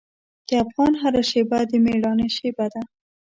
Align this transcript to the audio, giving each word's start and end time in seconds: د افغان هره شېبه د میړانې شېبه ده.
د 0.47 0.49
افغان 0.63 0.93
هره 1.01 1.21
شېبه 1.29 1.59
د 1.69 1.73
میړانې 1.85 2.27
شېبه 2.37 2.65
ده. 2.73 2.81